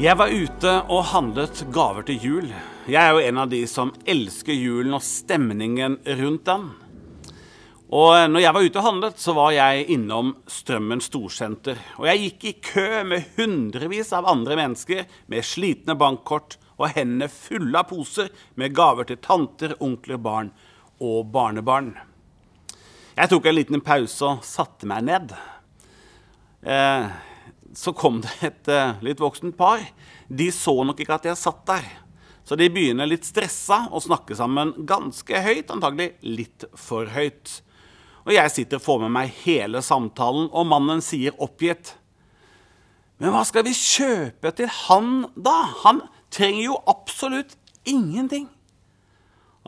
[0.00, 2.46] Jeg var ute og handlet gaver til jul.
[2.88, 6.64] Jeg er jo en av de som elsker julen og stemningen rundt den.
[7.92, 11.76] Og når jeg var ute og handlet, så var jeg innom Strømmen storsenter.
[12.00, 17.28] Og jeg gikk i kø med hundrevis av andre mennesker med slitne bankkort og hendene
[17.28, 20.54] fulle av poser med gaver til tanter, onkler, barn
[20.96, 21.92] og barnebarn.
[23.20, 25.36] Jeg tok en liten pause og satte meg ned.
[26.64, 27.20] Eh,
[27.76, 29.82] så kom det et uh, litt voksent par.
[30.28, 31.86] De så nok ikke at jeg satt der.
[32.44, 37.60] Så de begynner litt stressa å snakke sammen ganske høyt, antagelig litt for høyt.
[38.26, 41.94] Og jeg sitter og får med meg hele samtalen, og mannen sier oppgitt
[43.20, 45.56] Men hva skal vi kjøpe til han, da?
[45.84, 46.00] Han
[46.32, 48.46] trenger jo absolutt ingenting.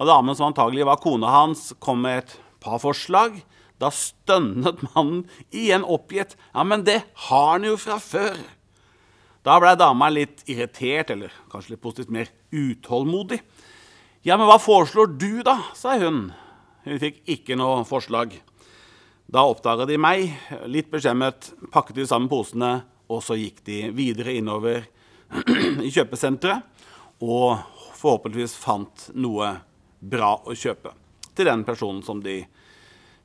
[0.01, 3.37] Og damen som antagelig var kona hans, kom med et par forslag.
[3.83, 6.37] Da stønnet mannen igjen oppgitt.
[6.53, 8.39] Ja, men det har han jo fra før.
[9.43, 13.41] Da blei dama litt irritert, eller kanskje litt positivt mer utålmodig.
[14.23, 15.59] Ja, men hva foreslår du, da?
[15.75, 16.29] sa hun.
[16.87, 18.37] Hun fikk ikke noe forslag.
[19.33, 20.31] Da oppdaga de meg,
[20.71, 24.87] litt beskjemmet, pakket de sammen posene, og så gikk de videre innover
[25.87, 26.69] i kjøpesenteret
[27.23, 27.63] og
[27.99, 29.55] forhåpentligvis fant noe
[29.99, 30.95] bra å kjøpe
[31.37, 32.43] til den personen som de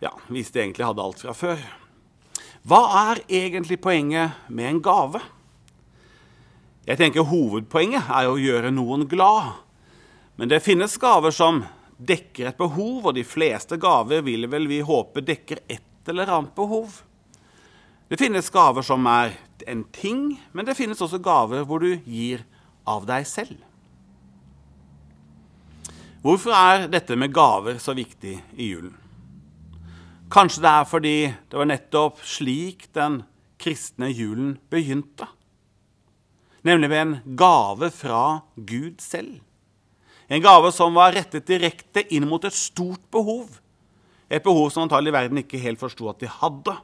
[0.03, 1.61] ja, hvis de egentlig hadde alt fra før.
[2.67, 2.81] Hva
[3.11, 5.21] er egentlig poenget med en gave?
[6.87, 9.57] Jeg tenker Hovedpoenget er å gjøre noen glad.
[10.37, 11.63] Men det finnes gaver som
[11.97, 16.53] dekker et behov, og de fleste gaver vil vel vi håpe dekker et eller annet
[16.55, 17.01] behov.
[18.07, 19.33] Det finnes gaver som er
[19.67, 22.45] en ting, men det finnes også gaver hvor du gir
[22.87, 23.57] av deg selv.
[26.23, 28.95] Hvorfor er dette med gaver så viktig i julen?
[30.27, 31.17] Kanskje det er fordi
[31.47, 33.21] det var nettopp slik den
[33.61, 35.29] kristne julen begynte.
[36.67, 39.39] Nemlig med en gave fra Gud selv.
[40.27, 43.61] En gave som var rettet direkte inn mot et stort behov.
[44.27, 46.75] Et behov som antagelig verden ikke helt forsto at de hadde.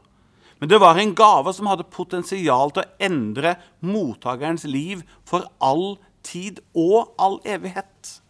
[0.62, 5.98] Men det var en gave som hadde potensial til å endre mottakerens liv for all
[6.24, 8.22] tid og all evighet.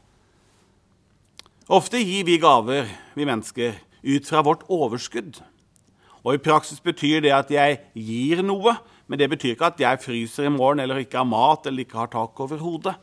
[1.69, 5.40] Ofte gir vi gaver, vi mennesker, ut fra vårt overskudd.
[6.24, 8.78] Og I praksis betyr det at jeg gir noe,
[9.08, 12.00] men det betyr ikke at jeg fryser i morgen eller ikke har mat eller ikke
[12.00, 12.96] har tak over hodet.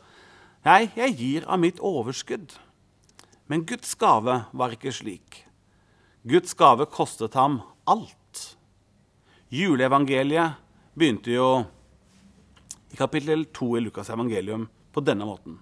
[0.65, 2.57] Nei, jeg gir av mitt overskudd.
[3.49, 5.43] Men Guds gave var ikke slik.
[6.25, 7.59] Guds gave kostet ham
[7.89, 8.43] alt.
[9.51, 10.61] Juleevangeliet
[10.97, 11.49] begynte jo
[12.91, 15.57] i kapittel 2 i Lukas evangelium på denne måten.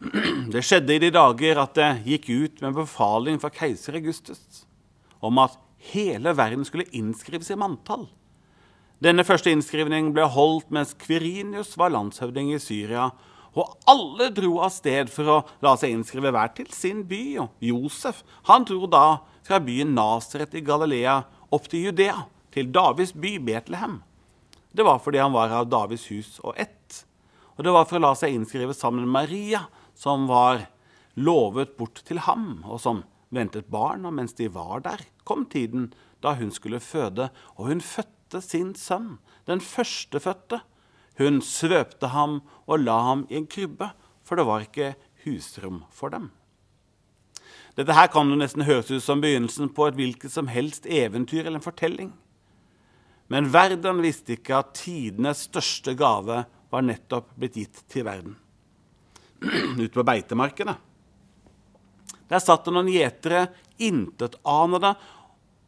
[0.52, 4.64] Det skjedde i de dager at det gikk ut med befaling fra keiser Augustus
[5.20, 5.58] om at
[5.92, 8.06] hele verden skulle innskrives i manntall.
[9.00, 13.10] Denne første innskrivningen ble holdt mens Kvirinius var landshøvding i Syria,
[13.56, 17.22] og alle dro av sted for å la seg innskrive hver til sin by.
[17.42, 21.18] Og Josef han dro da fra byen Nasaret i Galilea
[21.50, 22.22] opp til Judea,
[22.54, 23.98] til Davids by Betlehem.
[24.70, 27.02] Det var fordi han var av Davids hus og ett.
[27.56, 29.64] Og det var for å la seg innskrive sammen med Maria,
[30.00, 30.64] som var
[31.20, 34.06] lovet bort til ham, og som ventet barn.
[34.08, 35.90] Og mens de var der, kom tiden
[36.24, 37.28] da hun skulle føde,
[37.58, 39.18] og hun fødte sin sønn,
[39.48, 40.62] den førstefødte.
[41.20, 43.90] Hun svøpte ham og la ham i en krybbe,
[44.24, 44.94] for det var ikke
[45.24, 46.30] husrom for dem.
[47.76, 51.44] Dette her kan jo nesten høres ut som begynnelsen på et hvilket som helst eventyr
[51.44, 52.12] eller en fortelling.
[53.30, 58.34] Men verden visste ikke at tidenes største gave var nettopp blitt gitt til verden.
[59.82, 60.76] ute på beitemarkene.
[62.30, 63.48] Der satt det noen gjetere,
[63.80, 64.94] intetanende,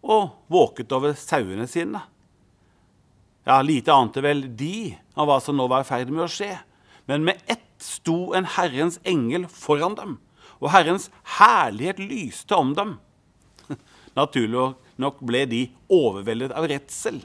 [0.02, 2.02] og våket over sauene sine.
[3.46, 6.52] Ja, Lite ante vel de av hva som nå var i ferd med å skje.
[7.10, 10.18] Men med ett sto en Herrens engel foran dem,
[10.62, 11.08] og Herrens
[11.40, 12.96] herlighet lyste om dem.
[14.18, 14.72] Naturlig
[15.02, 17.18] nok ble de overveldet av redsel.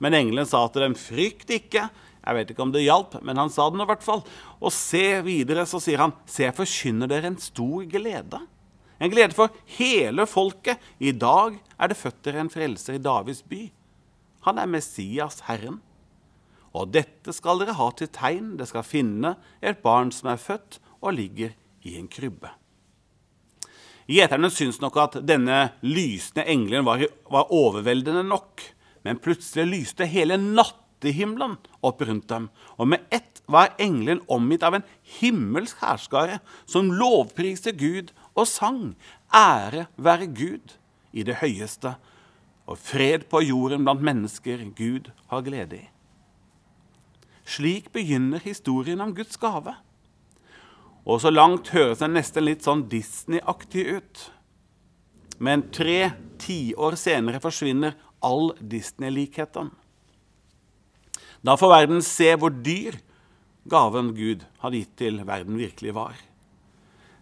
[0.00, 1.88] Men engelen sa til dem, 'Frykt ikke,
[2.20, 4.22] jeg vet ikke om det hjalp, men han sa det nå i hvert fall.
[4.60, 8.42] Og se videre, så sier han, se, jeg forkynner dere en stor glede.
[9.00, 10.80] En glede for hele folket.
[11.00, 13.62] I dag er det født dere en frelser i Davids by.
[14.44, 15.80] Han er Messias, Herren.
[16.76, 18.54] Og dette skal dere ha til tegn.
[18.60, 19.34] Det skal finne
[19.64, 21.56] et barn som er født og ligger
[21.88, 22.52] i en krybbe.
[24.10, 28.62] Gjeterne syns nok at denne lysende engelen var, var overveldende nok.
[29.06, 34.62] Men plutselig lyste hele natt nattehimmelen opp rundt dem, og med ett var engelen omgitt
[34.62, 34.84] av en
[35.20, 38.96] himmelsk hærskare som lovpriste Gud og sang
[39.32, 40.76] ære være Gud
[41.12, 41.96] i det høyeste,
[42.66, 45.88] og fred på jorden blant mennesker Gud har glede i.
[47.44, 49.74] Slik begynner historien om Guds gave.
[51.04, 54.30] Og så langt høres den nesten litt sånn Disney-aktig ut.
[55.40, 59.72] Men tre tiår senere forsvinner all Disney-likheten.
[61.46, 62.98] Da får verden se hvor dyr
[63.70, 66.18] gaven Gud hadde gitt til verden, virkelig var.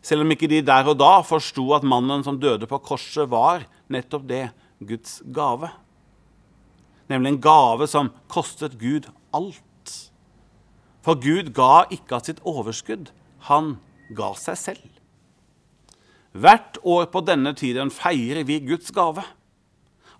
[0.02, 3.66] Selv om ikke de der og da forsto at mannen som døde på korset, var
[3.90, 4.44] nettopp det
[4.80, 5.70] Guds gave.
[7.10, 9.64] Nemlig en gave som kostet Gud alt.
[11.02, 13.10] For Gud ga ikke av sitt overskudd,
[13.48, 13.76] han
[14.14, 14.86] ga seg selv.
[16.38, 19.24] Hvert år på denne tiden feirer vi Guds gave.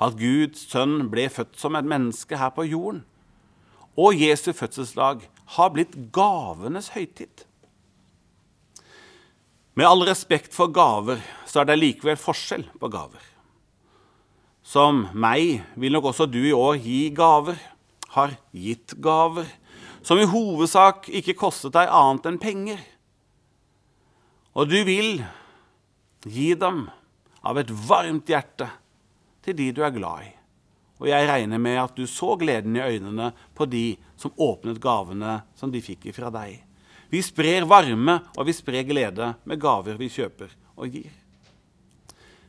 [0.00, 3.02] At Guds sønn ble født som et menneske her på jorden.
[3.98, 5.24] Og Jesu fødselsdag
[5.56, 7.42] har blitt gavenes høytid.
[9.78, 13.22] Med all respekt for gaver så er det likevel forskjell på gaver.
[14.62, 17.58] Som meg vil nok også du i år gi gaver,
[18.14, 19.46] har gitt gaver,
[20.02, 22.80] som i hovedsak ikke kostet deg annet enn penger.
[24.58, 25.22] Og du vil
[26.26, 26.86] gi dem
[27.46, 28.68] av et varmt hjerte
[29.44, 30.38] til de du er glad i.
[30.98, 35.40] Og jeg regner med at du så gleden i øynene på de som åpnet gavene
[35.58, 36.58] som de fikk ifra deg.
[37.08, 41.12] Vi sprer varme og vi sprer glede med gaver vi kjøper og gir.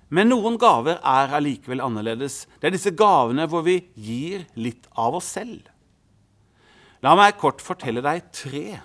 [0.10, 2.48] Men noen gaver er allikevel annerledes.
[2.58, 5.70] Det er disse gavene hvor vi gir litt av oss selv.
[7.06, 8.80] La meg kort fortelle deg tre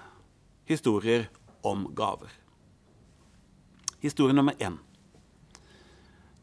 [0.68, 1.26] historier
[1.66, 2.30] om gaver.
[4.04, 4.76] Historie nummer én.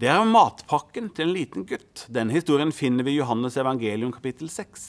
[0.01, 2.07] Det er matpakken til en liten gutt.
[2.09, 4.85] Denne historien finner vi i Johannes evangelium kapittel 6.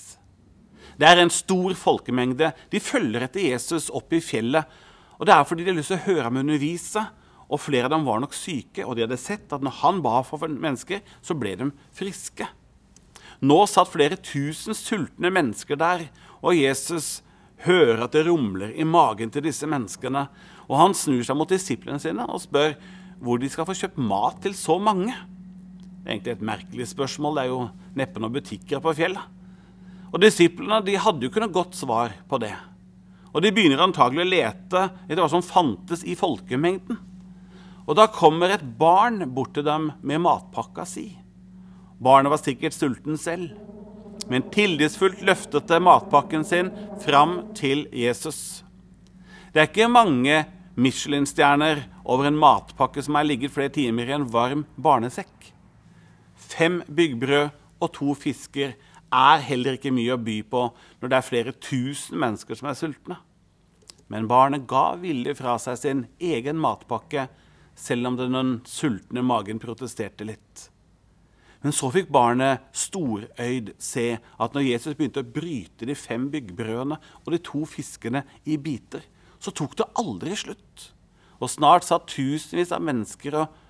[0.97, 2.49] Det er en stor folkemengde.
[2.73, 4.65] De følger etter Jesus opp i fjellet.
[5.21, 7.03] Og Det er fordi de har lyst til å høre ham undervise.
[7.53, 10.23] Og Flere av dem var nok syke, og de hadde sett at når han ba
[10.25, 12.49] for mennesker, så ble de friske.
[13.45, 16.07] Nå satt flere tusen sultne mennesker der,
[16.41, 17.21] og Jesus
[17.67, 20.25] hører at det rumler i magen til disse menneskene.
[20.73, 22.79] Og han snur seg mot disiplene sine og spør
[23.23, 25.15] hvor de skal få kjøpt mat til så mange.
[26.03, 27.39] Det er egentlig et merkelig spørsmål.
[27.39, 27.61] Det er jo
[27.99, 29.39] neppe noen butikker på fjellet.
[30.13, 32.53] Og Disiplene de hadde jo ikke noe godt svar på det.
[33.33, 36.99] Og De begynner antagelig å lete etter hva som fantes i folkemengden.
[37.87, 41.13] Og Da kommer et barn bort til dem med matpakka si.
[42.03, 43.55] Barnet var sikkert sulten selv,
[44.31, 46.71] men tillitsfullt løftet det matpakken sin
[47.03, 48.65] fram til Jesus.
[49.55, 50.43] Det er ikke mange
[50.75, 55.53] Michelin-stjerner over en matpakke som er ligget flere timer i en varm barnesekk.
[56.35, 57.53] Fem byggbrød
[57.83, 58.75] og to fisker
[59.13, 60.65] er heller ikke mye å by på
[61.01, 63.19] når det er flere tusen mennesker som er sultne.
[64.13, 67.29] Men barnet ga villig fra seg sin egen matpakke,
[67.75, 70.69] selv om den sultne magen protesterte litt.
[71.63, 76.99] Men så fikk barnet storøyd se at når Jesus begynte å bryte de fem byggbrødene
[77.23, 79.05] og de to fiskene i biter,
[79.39, 80.91] så tok det aldri slutt.
[81.43, 83.61] Og snart satt tusenvis av mennesker og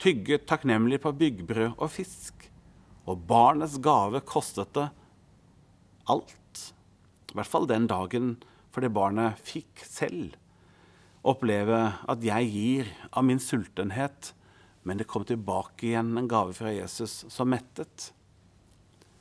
[0.00, 2.48] tygget takknemlig på byggbrød og fisk.
[3.04, 4.88] Og barnets gave kostet det
[6.08, 6.62] alt.
[7.30, 8.38] I hvert fall den dagen
[8.72, 10.38] for det barnet fikk selv
[11.26, 14.32] oppleve at jeg gir av min sultenhet,
[14.88, 18.10] men det kom tilbake igjen en gave fra Jesus som mettet.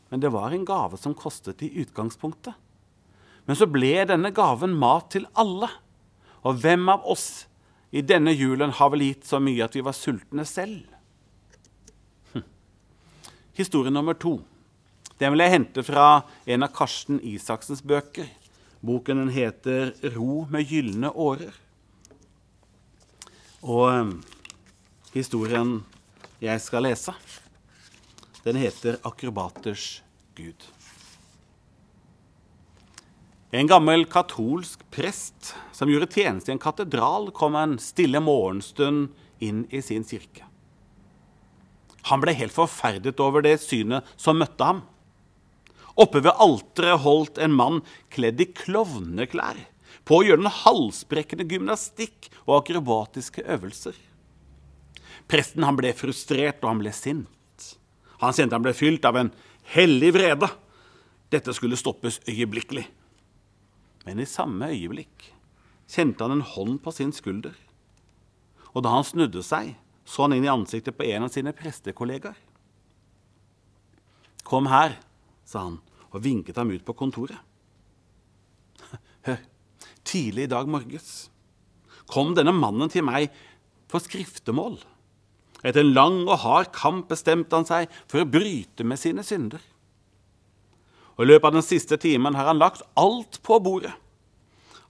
[0.10, 2.56] Men det var en gave som kostet i utgangspunktet.
[3.46, 5.68] Men så ble denne gaven mat til alle.
[6.48, 7.49] Og hvem av oss
[7.92, 10.86] i denne julen har vel gitt så mye at vi var sultne selv?
[12.34, 12.46] Hm.
[13.58, 14.38] Historie nummer to.
[15.20, 18.30] Den vil jeg hente fra en av Karsten Isaksens bøker.
[18.80, 21.58] Boken den heter 'Ro med gylne årer'.
[23.62, 24.24] Og um,
[25.14, 25.84] historien
[26.40, 27.14] jeg skal lese,
[28.46, 30.04] den heter 'Akrobaters
[30.36, 30.79] Gud'.
[33.50, 39.10] En gammel katolsk prest som gjorde tjeneste i en katedral, kom en stille morgenstund
[39.42, 40.46] inn i sin kirke.
[42.12, 44.84] Han ble helt forferdet over det synet som møtte ham.
[46.00, 47.82] Oppe ved alteret holdt en mann
[48.14, 49.66] kledd i klovneklær
[50.06, 53.98] på å gjøre den halsbrekkende gymnastikk og akrobatiske øvelser.
[55.30, 57.66] Presten han ble frustrert, og han ble sint.
[58.22, 59.34] Han kjente han ble fylt av en
[59.74, 60.50] hellig vrede.
[61.30, 62.88] Dette skulle stoppes øyeblikkelig.
[64.10, 65.28] Men i samme øyeblikk
[65.90, 67.54] kjente han en hånd på sin skulder.
[68.74, 72.38] Og da han snudde seg, så han inn i ansiktet på en av sine prestekollegaer.
[74.50, 74.98] Kom her,
[75.46, 75.78] sa han
[76.10, 77.38] og vinket ham ut på kontoret.
[79.28, 79.44] Hør,
[80.02, 81.30] tidlig i dag morges
[82.10, 83.30] kom denne mannen til meg
[83.90, 84.80] for skriftemål.
[85.62, 89.62] Etter en lang og hard kamp bestemte han seg for å bryte med sine synder.
[91.20, 93.92] Og I løpet av den siste timen har han lagt alt på bordet.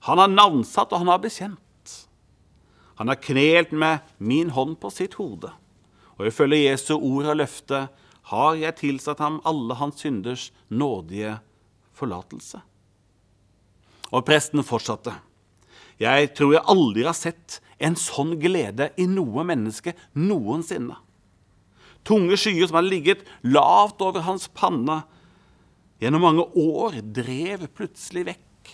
[0.05, 1.95] Han har navnsatt, og han har bekjent.
[3.01, 5.49] Han har knelt med min hånd på sitt hode.
[6.21, 7.87] Og ifølge Jesu ord og løfte
[8.29, 11.39] har jeg tilsatt ham alle hans synders nådige
[11.97, 12.61] forlatelse.
[14.13, 15.15] Og presten fortsatte.
[15.97, 20.93] Jeg tror jeg aldri har sett en sånn glede i noe menneske noensinne.
[22.05, 25.01] Tunge skyer som hadde ligget lavt over hans panne
[25.99, 28.73] gjennom mange år, drev plutselig vekk.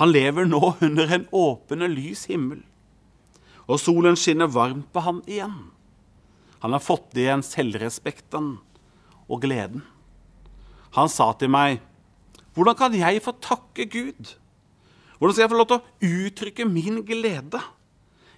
[0.00, 2.62] Han lever nå under en åpen og lys himmel,
[3.68, 5.70] og solen skinner varmt på han igjen.
[6.60, 8.54] Han har fått igjen selvrespekten
[9.30, 9.84] og gleden.
[10.96, 11.80] Han sa til meg,
[12.54, 14.36] 'Hvordan kan jeg få takke Gud?'
[15.18, 17.60] Hvordan skal jeg få lov til å uttrykke min glede?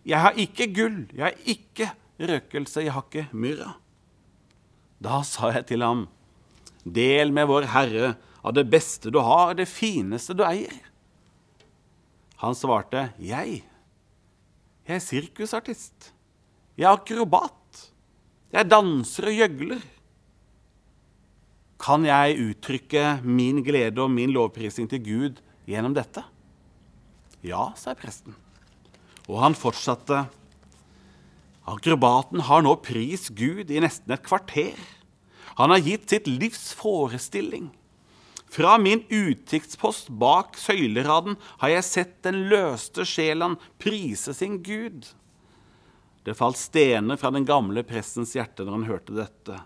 [0.04, 1.86] Jeg har ikke gull, jeg har ikke
[2.18, 3.76] røkelse, jeg har ikke myrra.
[4.98, 6.08] Da sa jeg til ham,
[6.84, 10.74] del med vår Herre av det beste du har, det fineste du eier.
[12.42, 13.62] Han svarte, jeg.
[14.82, 16.10] Jeg er sirkusartist.
[16.74, 17.86] Jeg er akrobat.
[18.52, 19.84] Jeg danser og gjøgler.
[21.82, 26.24] Kan jeg uttrykke min glede og min lovprisning til Gud gjennom dette?
[27.42, 28.34] Ja, sa presten.
[29.30, 30.24] Og han fortsatte.
[31.70, 34.78] Akrobaten har nå pris Gud i nesten et kvarter.
[35.58, 37.70] Han har gitt sitt livs forestilling.
[38.52, 45.06] Fra min utkikkspost bak søyleraden har jeg sett den løste sjelen prise sin Gud.
[46.22, 49.56] Det falt stener fra den gamle prestens hjerte når han hørte dette.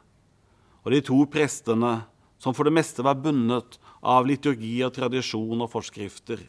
[0.87, 2.07] Og de to prestene,
[2.39, 6.45] som for det meste var bundet av liturgi og tradisjon og forskrifter,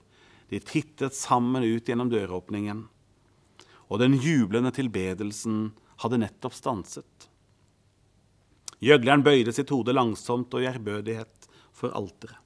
[0.47, 2.85] de tittet sammen ut gjennom døråpningen,
[3.87, 5.71] og den jublende tilbedelsen
[6.03, 7.26] hadde nettopp stanset.
[8.83, 12.37] Gjøgleren bøyde sitt hode langsomt og i ærbødighet for alteret.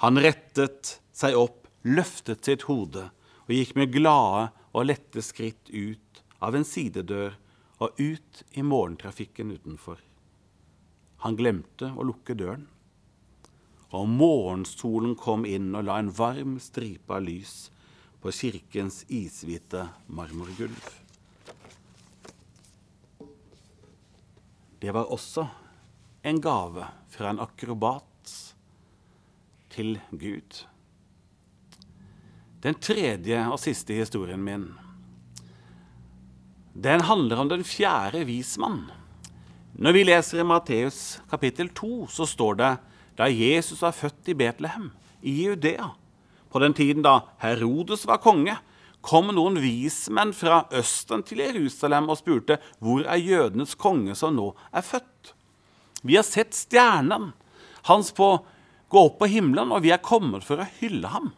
[0.00, 3.10] Han rettet seg opp, løftet sitt hode
[3.44, 7.36] og gikk med glade og lette skritt ut av en sidedør
[7.84, 9.98] og ut i morgentrafikken utenfor.
[11.24, 12.64] Han glemte å lukke døren
[13.90, 17.70] og morgensolen kom inn og la en varm stripe av lys
[18.22, 20.84] på kirkens ishvite marmorgulv.
[24.80, 25.44] Det var også
[26.24, 28.32] en gave fra en akrobat
[29.70, 30.62] til Gud.
[32.64, 34.70] Den tredje og siste historien min
[36.80, 38.86] den handler om den fjerde vismann.
[39.74, 42.70] Når vi leser i Matteus kapittel 2, så står det
[43.18, 45.90] da Jesus var født i Betlehem, i Judea.
[46.50, 48.56] På den tiden da Herodes var konge,
[49.00, 54.50] kom noen vismenn fra Østen til Jerusalem og spurte hvor er jødenes konge som nå
[54.72, 55.34] er født.
[56.04, 57.32] Vi har sett stjernen
[57.88, 58.32] hans på
[58.90, 61.30] gå opp på himmelen, og vi er kommet for å hylle ham.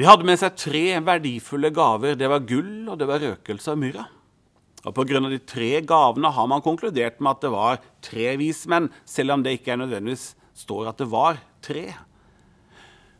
[0.00, 2.16] De hadde med seg tre verdifulle gaver.
[2.16, 4.06] Det var gull, og det var røkelse og myrra.
[4.88, 5.20] Og Pga.
[5.28, 9.58] de tre gavene har man konkludert med at det var tre vismenn, selv om det
[9.58, 11.90] ikke er nødvendigvis står at det var tre.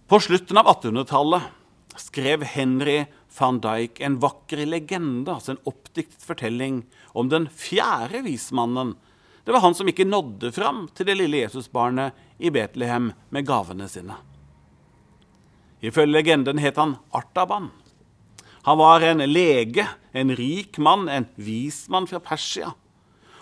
[0.09, 1.60] På slutten av 1800-tallet
[1.97, 3.05] skrev Henry
[3.39, 6.83] van Dijk en vakker legende, altså en oppdiktet fortelling
[7.13, 8.95] om den fjerde vismannen.
[9.45, 13.89] Det var han som ikke nådde fram til det lille Jesusbarnet i Betlehem med gavene
[13.91, 14.19] sine.
[15.81, 17.71] Ifølge legenden het han Artaban.
[18.69, 22.75] Han var en lege, en rik mann, en vismann fra Persia.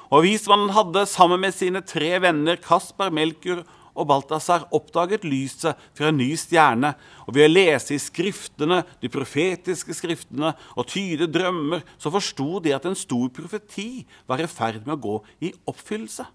[0.09, 3.65] Og vismannen hadde sammen med sine tre venner Kasper, Melkur
[3.99, 6.93] og Balthazar oppdaget lyset fra en ny stjerne,
[7.27, 12.75] og ved å lese i skriftene, de profetiske skriftene og tyde drømmer, så forsto de
[12.77, 15.17] at en stor profeti var i ferd med å gå
[15.49, 16.29] i oppfyllelse.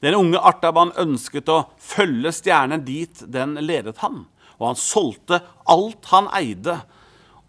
[0.00, 4.24] Den unge Artaban ønsket å følge stjernen dit den ledet han,
[4.56, 6.80] og han solgte alt han eide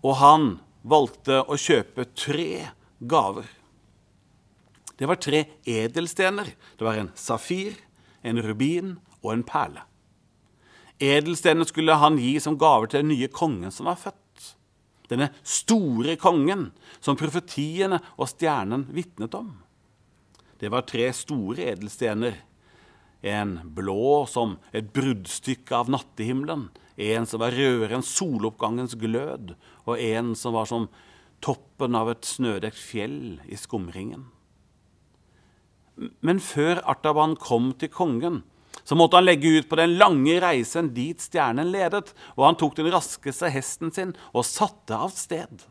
[0.05, 0.47] og han
[0.88, 2.67] valgte å kjøpe tre
[3.00, 3.47] gaver.
[4.97, 6.50] Det var tre edelstener.
[6.77, 7.75] Det var en safir,
[8.27, 9.84] en rubin og en perle.
[10.98, 14.24] Edelstenene skulle han gi som gaver til den nye kongen som var født.
[15.07, 19.53] Denne store kongen som profetiene og stjernen vitnet om.
[20.57, 22.41] Det var tre store edelstener.
[23.22, 26.67] En blå som et bruddstykke av nattehimmelen.
[26.98, 29.53] En som var rødere enn soloppgangens glød,
[29.86, 30.88] og en som var som
[31.46, 34.25] toppen av et snødekt fjell i skumringen.
[36.21, 38.43] Men før Artaban kom til kongen,
[38.87, 42.77] så måtte han legge ut på den lange reisen dit stjernen ledet, og han tok
[42.77, 45.65] den raskeste hesten sin og satte av sted.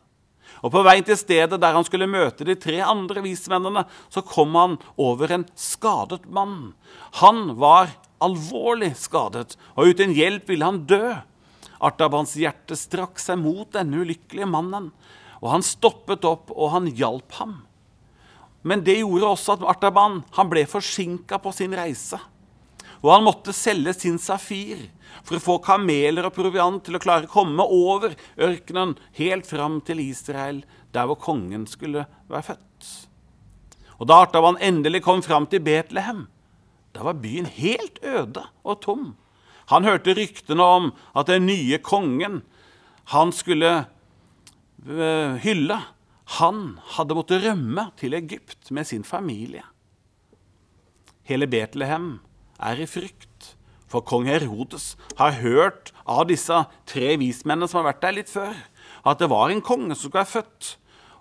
[0.64, 4.54] Og På vei til stedet der han skulle møte de tre andre vismennene, så kom
[4.58, 6.74] han over en skadet mann.
[7.22, 7.92] Han var
[8.24, 11.16] alvorlig skadet, og uten hjelp ville han dø.
[11.84, 14.90] Artabans hjerte strakk seg mot denne ulykkelige mannen,
[15.42, 17.58] og han stoppet opp, og han hjalp ham.
[18.66, 22.18] Men det gjorde også at Artaban han ble forsinka på sin reise.
[23.04, 24.88] Og han måtte selge sin safir
[25.22, 29.78] for å få kameler og proviant til å klare å komme over ørkenen helt fram
[29.86, 32.88] til Israel, der hvor kongen skulle være født.
[34.00, 36.26] Og Da Artaban endelig kom fram til Betlehem,
[36.92, 39.14] da var byen helt øde og tom.
[39.70, 42.40] Han hørte ryktene om at den nye kongen
[43.12, 43.72] han skulle
[44.86, 45.78] eh, hylle,
[46.26, 49.62] han hadde måttet rømme til Egypt med sin familie.
[51.26, 52.16] Hele Betlehem
[52.62, 53.52] er i frykt,
[53.86, 58.56] for kong Herodes har hørt av disse tre vismennene som har vært der litt før,
[59.06, 60.72] at det var en konge som skulle være født.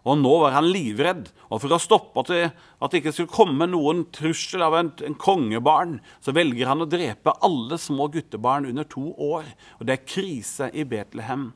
[0.06, 1.32] Og nå var han livredd.
[1.50, 2.42] Og for å stoppe at det,
[2.78, 6.90] at det ikke skulle komme noen trussel av en, en, kongebarn, så velger han å
[6.90, 9.50] drepe alle små guttebarn under to år.
[9.80, 11.50] Og det er krise i Betlehem.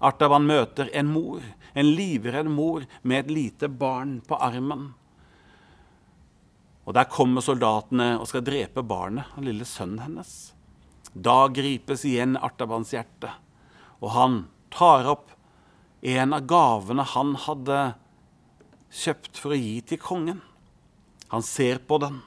[0.00, 1.42] Artaban møter en mor,
[1.74, 4.94] en livredd mor med et lite barn på armen.
[6.88, 10.52] Og Der kommer soldatene og skal drepe barnet, den lille sønnen hennes.
[11.14, 13.30] Da gripes igjen Artabans hjerte,
[14.00, 14.40] og han
[14.72, 15.34] tar opp
[16.00, 17.80] en av gavene han hadde
[18.90, 20.40] kjøpt for å gi til kongen.
[21.30, 22.22] Han ser på den.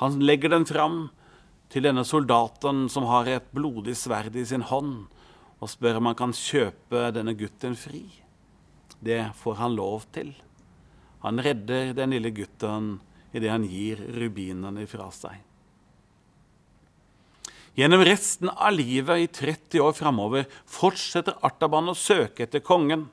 [0.00, 0.98] Han legger den fram
[1.70, 5.06] til denne soldaten som har et blodig sverd i sin hånd,
[5.58, 8.04] og spør om han kan kjøpe denne gutten fri.
[8.98, 10.32] Det får han lov til.
[11.24, 12.96] Han redder den lille gutten
[13.34, 15.36] idet han gir rubinene fra seg.
[17.78, 23.04] Gjennom resten av livet i 30 år framover fortsetter Artaban å søke etter kongen.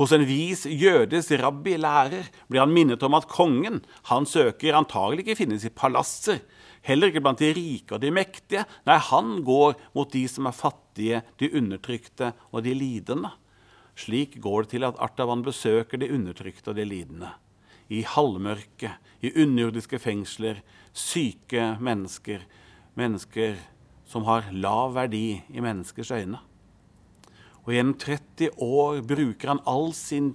[0.00, 3.78] Hos en vis jødisk rabbi-lærer blir han minnet om at kongen
[4.10, 6.40] han søker, antagelig ikke finnes i palasser,
[6.82, 8.64] heller ikke blant de rike og de mektige.
[8.90, 13.32] Nei, han går mot de som er fattige, de undertrykte og de lidende.
[13.98, 17.32] Slik går det til at Artaban besøker de undertrykte og de lidende
[17.90, 20.60] i halvmørket, i underjordiske fengsler,
[20.94, 22.44] syke mennesker,
[22.98, 23.58] mennesker
[24.08, 26.38] som har lav verdi i menneskers øyne.
[27.66, 30.32] Og gjennom 30 år bruker han all sin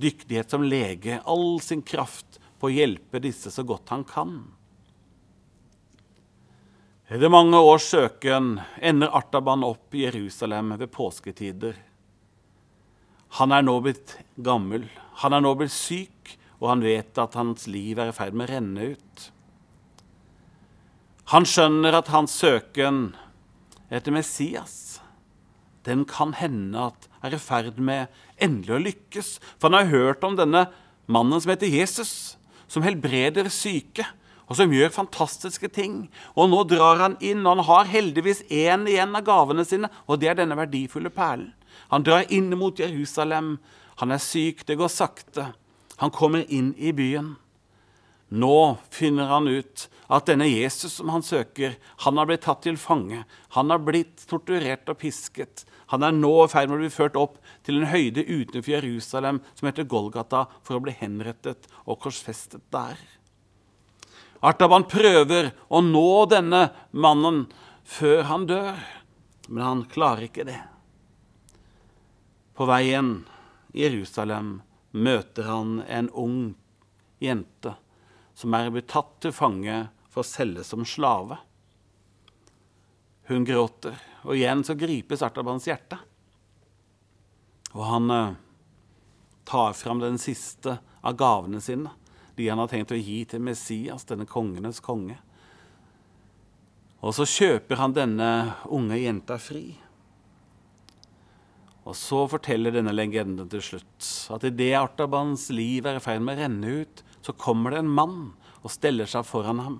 [0.00, 4.38] dyktighet som lege, all sin kraft, på å hjelpe disse så godt han kan.
[7.14, 11.76] Etter mange års søken ender Artaban opp i Jerusalem ved påsketider.
[13.38, 14.88] Han er nå blitt gammel,
[15.22, 18.48] han er nå blitt syk, og han vet at hans liv er i ferd med
[18.48, 19.28] å renne ut.
[21.30, 23.04] Han skjønner at hans søken
[23.94, 24.98] etter Messias
[25.86, 28.10] den kan hende at er i ferd med
[28.42, 29.30] endelig å lykkes.
[29.60, 30.66] For han har hørt om denne
[31.06, 32.34] mannen som heter Jesus,
[32.66, 34.08] som helbreder syke,
[34.54, 35.94] og som gjør fantastiske ting.
[36.38, 40.20] Og nå drar han inn, og han har heldigvis én igjen av gavene sine, og
[40.22, 41.50] det er denne verdifulle perlen.
[41.90, 43.56] Han drar inn mot Jerusalem.
[43.98, 45.48] Han er syk, det går sakte.
[45.98, 47.34] Han kommer inn i byen.
[48.30, 51.74] Nå finner han ut at denne Jesus som han søker,
[52.06, 53.24] han har blitt tatt til fange.
[53.58, 55.66] Han har blitt torturert og pisket.
[55.90, 59.42] Han er nå i ferd med å bli ført opp til en høyde utenfor Jerusalem
[59.52, 63.02] som heter Golgata, for å bli henrettet og korsfestet der.
[64.44, 67.46] Artaban prøver å nå denne mannen
[67.88, 68.76] før han dør,
[69.48, 70.60] men han klarer ikke det.
[72.54, 73.16] På veien
[73.72, 74.58] i Jerusalem
[74.92, 76.38] møter han en ung
[77.24, 77.74] jente
[78.34, 81.40] som er blitt tatt til fange for å selge som slave.
[83.30, 83.96] Hun gråter,
[84.28, 85.96] og igjen så gripes Artabans hjerte.
[87.74, 88.34] Og han eh,
[89.48, 91.90] tar fram den siste av gavene sine,
[92.36, 95.16] de han har tenkt å gi til Messias, denne kongenes konge.
[97.04, 98.28] Og så kjøper han denne
[98.72, 99.74] unge jenta fri.
[101.84, 106.38] Og så forteller denne legenden til slutt at idet Artabans liv er i ferd med
[106.38, 108.18] å renne ut, så kommer det en mann
[108.62, 109.76] og steller seg foran ham.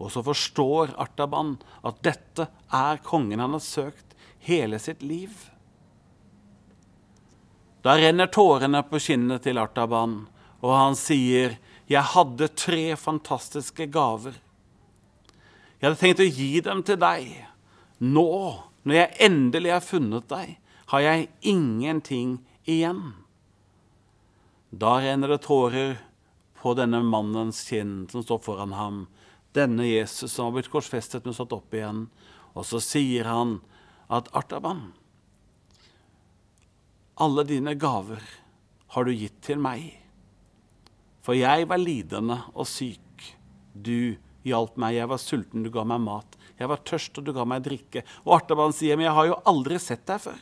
[0.00, 5.34] Og så forstår Artaban at dette er kongen han har søkt hele sitt liv.
[7.84, 10.22] Da renner tårene på kinnet til Artaban,
[10.64, 11.58] og han sier,
[11.88, 14.40] 'Jeg hadde tre fantastiske gaver.'
[15.80, 17.46] 'Jeg hadde tenkt å gi dem til deg.
[18.00, 23.14] Nå, når jeg endelig har funnet deg, har jeg ingenting igjen.
[24.70, 25.98] Da renner det tårer
[26.60, 29.06] på denne mannens kinn som står foran ham,
[29.54, 32.08] denne Jesus som har blitt korsfestet, men satt opp igjen.
[32.54, 33.60] Og så sier han
[34.08, 34.92] at Artaban
[37.18, 38.22] alle dine gaver
[38.94, 39.90] har du gitt til meg.
[41.28, 43.24] For jeg var lidende og syk.
[43.76, 44.16] Du
[44.48, 44.94] hjalp meg.
[44.96, 46.38] Jeg var sulten, du ga meg mat.
[46.56, 48.00] Jeg var tørst, og du ga meg drikke.
[48.24, 50.40] Og Artaban sier, men jeg har jo aldri sett deg før.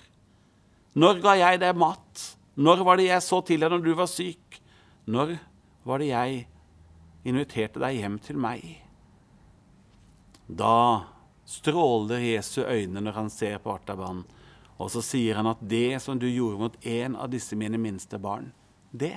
[0.94, 2.22] Når ga jeg deg mat?
[2.54, 4.60] Når var det jeg så til deg når du var syk?
[5.10, 5.34] Når
[5.90, 6.40] var det jeg
[7.26, 8.62] inviterte deg hjem til meg?
[10.46, 11.10] Da
[11.50, 14.22] stråler Jesu øyne når han ser på Artaban,
[14.78, 18.22] og så sier han at det som du gjorde mot en av disse mine minste
[18.22, 18.52] barn,
[18.94, 19.16] det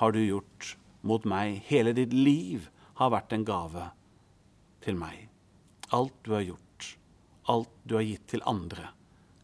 [0.00, 1.62] har du gjort mot meg.
[1.68, 2.68] Hele ditt liv
[3.00, 3.90] har vært en gave
[4.84, 5.28] til meg.
[5.94, 6.90] Alt du har gjort,
[7.52, 8.90] alt du har gitt til andre,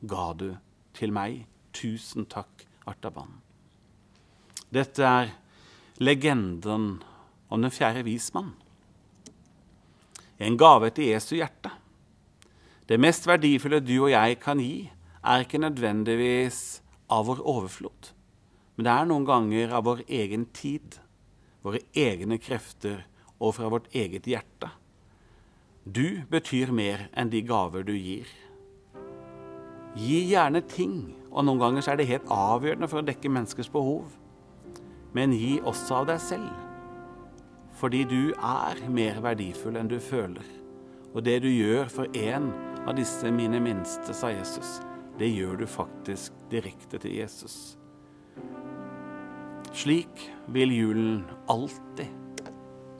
[0.00, 0.48] ga du
[0.96, 1.44] til meg.
[1.72, 3.38] Tusen takk, Artaban.
[4.72, 5.32] Dette er
[6.02, 6.98] legenden
[7.52, 8.54] om den fjerde vismann.
[10.42, 11.70] En gave til Jesu hjerte.
[12.88, 14.90] Det mest verdifulle du og jeg kan gi,
[15.22, 18.10] er ikke nødvendigvis av vår overflod,
[18.76, 20.96] men det er noen ganger av vår egen tid,
[21.62, 23.04] våre egne krefter
[23.42, 24.70] og fra vårt eget hjerte.
[25.84, 28.28] Du betyr mer enn de gaver du gir.
[29.98, 34.06] Gi gjerne ting, og noen ganger er det helt avgjørende for å dekke menneskers behov.
[35.12, 36.48] Men gi også av deg selv,
[37.76, 40.46] fordi du er mer verdifull enn du føler.
[41.12, 42.48] Og det du gjør for en
[42.86, 44.78] av disse mine minste, sa Jesus,
[45.18, 47.76] det gjør du faktisk direkte til Jesus.
[49.72, 52.42] Slik vil julen alltid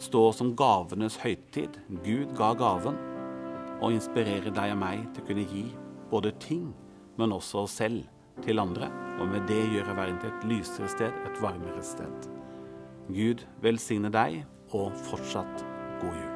[0.01, 1.77] stå som gavenes høytid.
[2.01, 2.97] Gud ga gaven
[3.83, 5.67] og inspirere deg og meg til å kunne gi
[6.09, 6.71] både ting,
[7.21, 8.09] men også oss selv
[8.43, 8.89] til andre.
[9.21, 12.29] Og med det gjøre verden til et lysere sted, et varmere sted.
[13.13, 15.67] Gud velsigne deg, og fortsatt
[16.01, 16.32] god jul.